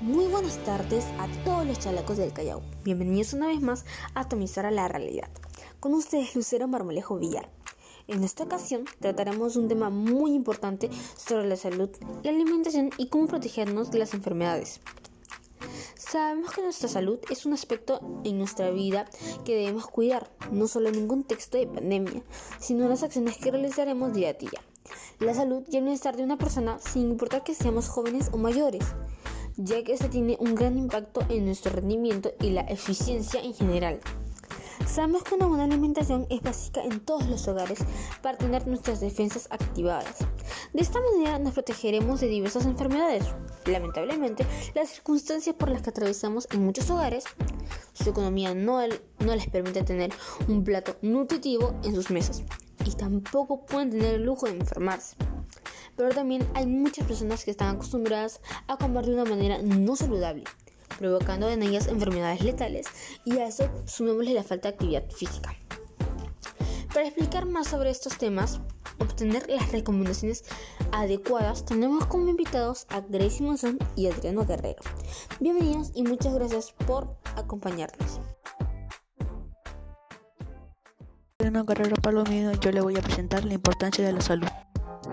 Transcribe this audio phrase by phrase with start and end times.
[0.00, 2.62] Muy buenas tardes a todos los chalecos del Callao.
[2.84, 5.28] Bienvenidos una vez más a Atomizar a la Realidad.
[5.78, 7.50] Con ustedes Lucero Marmolejo Villar.
[8.08, 11.90] En esta ocasión trataremos un tema muy importante sobre la salud,
[12.22, 14.80] la alimentación y cómo protegernos de las enfermedades.
[15.96, 19.04] Sabemos que nuestra salud es un aspecto en nuestra vida
[19.44, 22.22] que debemos cuidar, no solo en un contexto de pandemia,
[22.58, 24.64] sino en las acciones que realizaremos día a día.
[25.18, 28.82] La salud y el bienestar de una persona sin importar que seamos jóvenes o mayores
[29.56, 34.00] ya que esto tiene un gran impacto en nuestro rendimiento y la eficiencia en general.
[34.86, 37.78] Sabemos que una buena alimentación es básica en todos los hogares
[38.22, 40.16] para tener nuestras defensas activadas.
[40.72, 43.24] De esta manera nos protegeremos de diversas enfermedades.
[43.66, 44.44] Lamentablemente,
[44.74, 47.24] las circunstancias por las que atravesamos en muchos hogares,
[47.92, 48.80] su economía no,
[49.20, 50.10] no les permite tener
[50.48, 52.42] un plato nutritivo en sus mesas
[52.84, 55.14] y tampoco pueden tener el lujo de enfermarse
[55.96, 60.44] pero también hay muchas personas que están acostumbradas a comer de una manera no saludable,
[60.98, 62.86] provocando en ellas enfermedades letales
[63.24, 65.54] y a eso sumémosle la falta de actividad física.
[66.92, 68.60] Para explicar más sobre estos temas,
[68.98, 70.44] obtener las recomendaciones
[70.90, 74.82] adecuadas, tenemos como invitados a Gracie Monzón y Adriano Guerrero.
[75.38, 78.20] Bienvenidos y muchas gracias por acompañarnos.
[81.38, 84.48] Adriano Guerrero Palomino, yo le voy a presentar la importancia de la salud.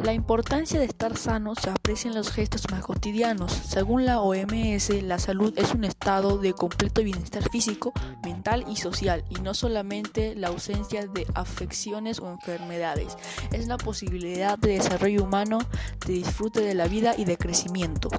[0.03, 3.52] La importancia de estar sano se aprecia en los gestos más cotidianos.
[3.52, 7.92] Según la OMS, la salud es un estado de completo bienestar físico,
[8.23, 13.17] mental y social, y no solamente la ausencia de afecciones o enfermedades.
[13.52, 15.59] Es la posibilidad de desarrollo humano,
[16.06, 18.09] de disfrute de la vida y de crecimiento.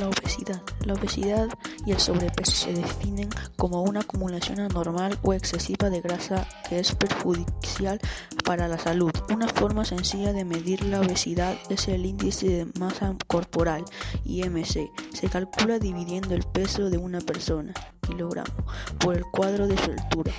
[0.00, 0.62] La obesidad.
[0.86, 1.48] La obesidad
[1.84, 6.94] y el sobrepeso se definen como una acumulación anormal o excesiva de grasa que es
[6.94, 8.00] perjudicial
[8.42, 9.12] para la salud.
[9.30, 13.84] Una forma sencilla de medir la obesidad es el índice de masa corporal,
[14.24, 14.90] IMC.
[15.12, 18.64] Se calcula dividiendo el peso de una persona, kilogramo,
[19.00, 20.32] por el cuadro de su altura.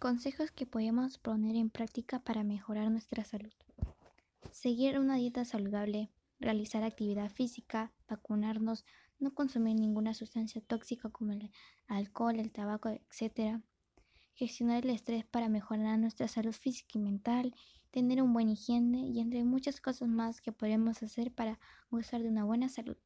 [0.00, 3.52] Consejos que podemos poner en práctica para mejorar nuestra salud.
[4.50, 6.10] Seguir una dieta saludable,
[6.40, 8.84] realizar actividad física, vacunarnos,
[9.18, 11.50] no consumir ninguna sustancia tóxica como el
[11.86, 13.60] alcohol, el tabaco, etc.
[14.34, 17.54] Gestionar el estrés para mejorar nuestra salud física y mental,
[17.90, 21.58] tener un buen higiene y entre muchas cosas más que podemos hacer para
[21.90, 22.96] gozar de una buena salud.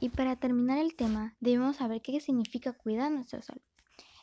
[0.00, 3.62] Y para terminar el tema, debemos saber qué significa cuidar nuestra salud.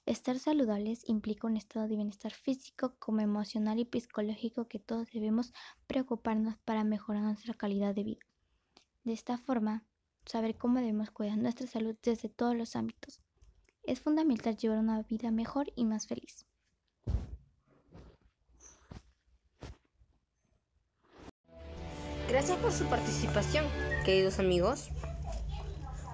[0.06, 5.54] Estar saludables implica un estado de bienestar físico como emocional y psicológico que todos debemos
[5.88, 8.26] preocuparnos para mejorar nuestra calidad de vida.
[9.04, 9.84] De esta forma,
[10.26, 13.20] saber cómo debemos cuidar nuestra salud desde todos los ámbitos.
[13.84, 16.46] Es fundamental llevar una vida mejor y más feliz.
[22.30, 23.66] Gracias por su participación,
[24.06, 24.90] queridos amigos.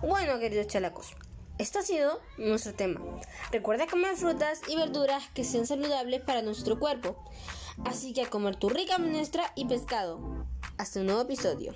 [0.02, 1.14] Bueno, queridos chalacos,
[1.58, 3.02] esto ha sido nuestro tema.
[3.52, 7.16] Recuerda comer frutas y verduras que sean saludables para nuestro cuerpo.
[7.86, 10.20] Así que a comer tu rica menestra y pescado.
[10.78, 11.74] Hasta un nuevo episodio.